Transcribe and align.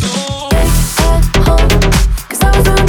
DJ 0.00 0.50
Paris. 1.44 2.79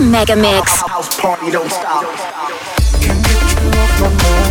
Mega 0.00 0.34
Mix. 0.36 0.80
House 0.82 1.20
party 1.20 1.50
don't 1.50 1.70
stop. 1.70 2.04
Shut 3.98 4.41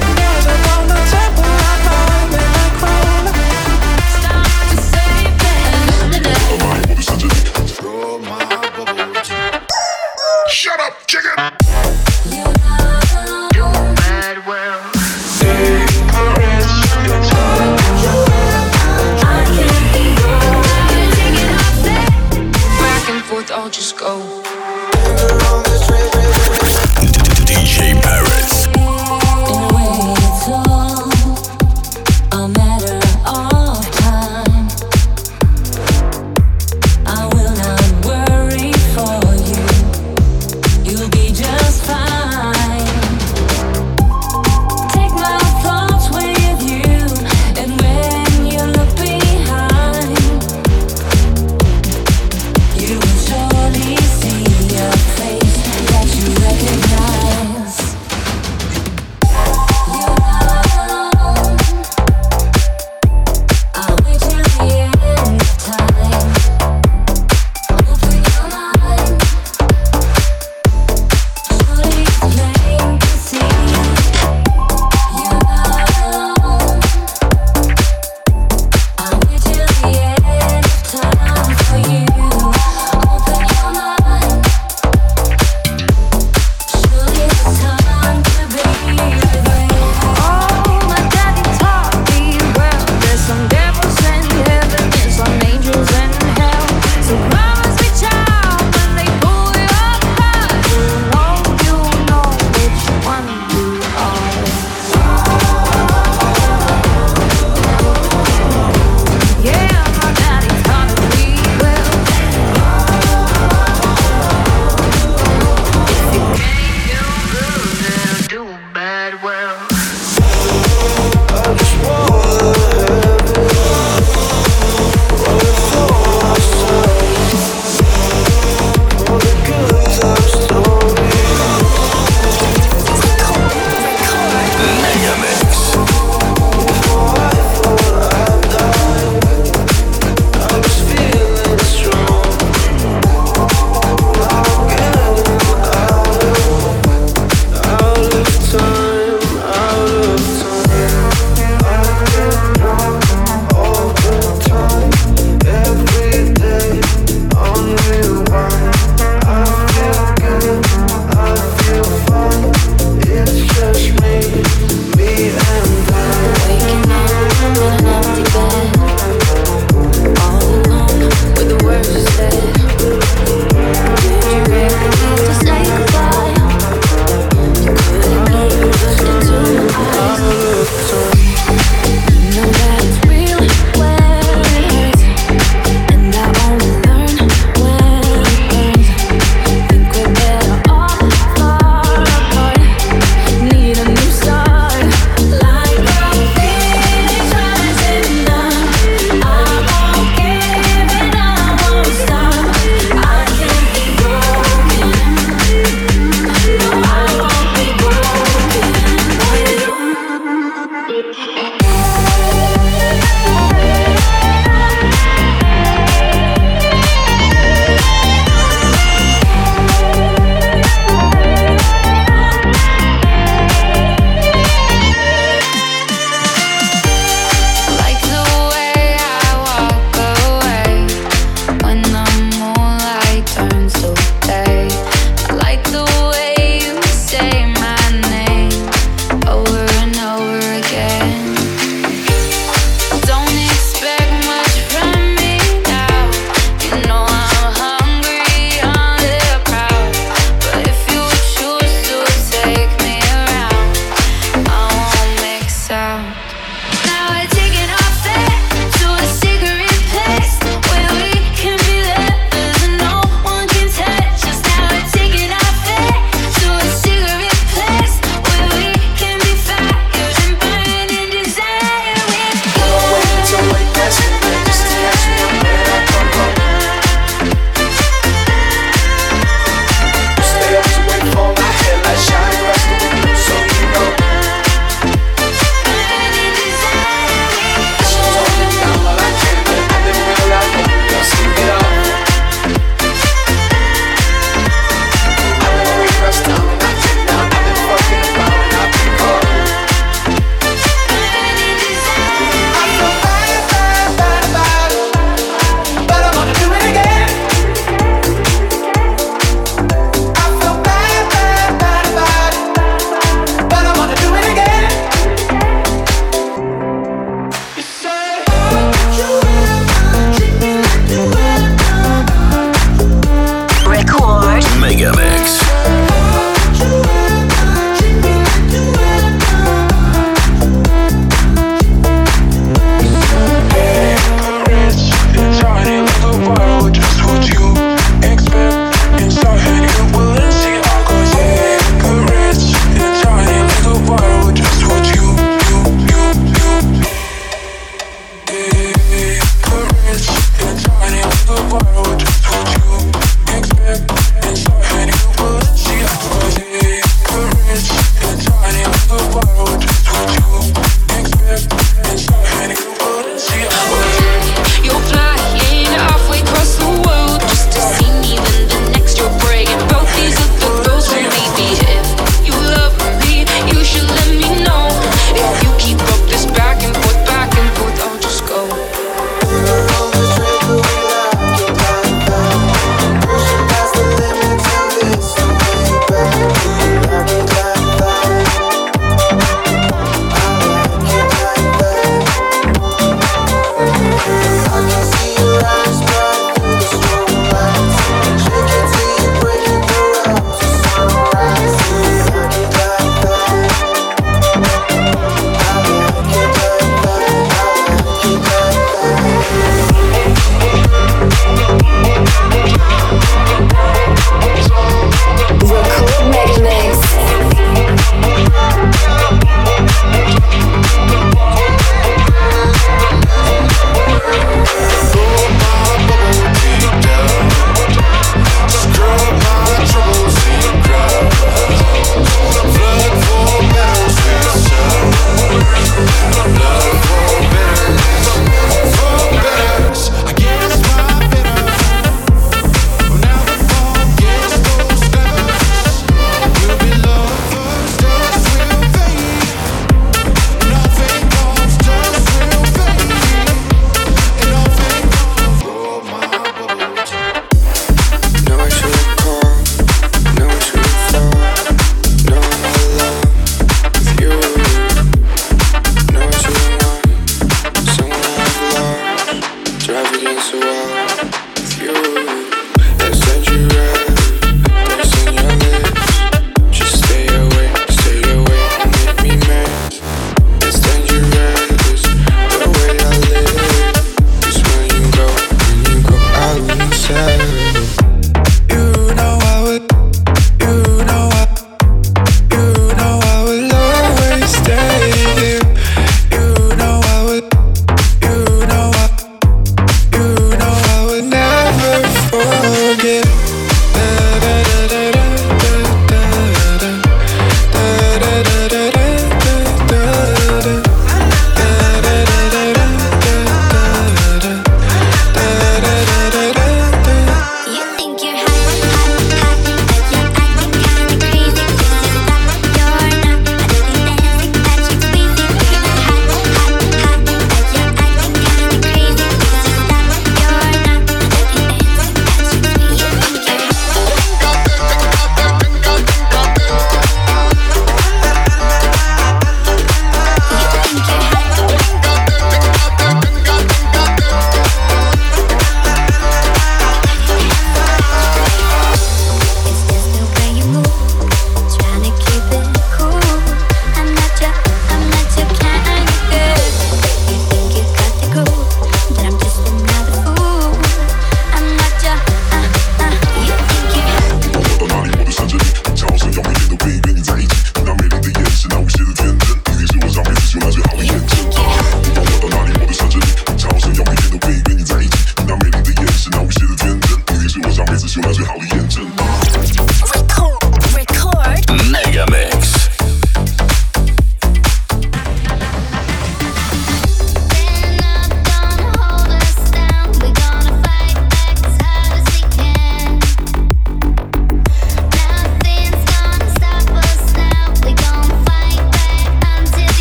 for 81.71 81.77
you. 81.89 82.10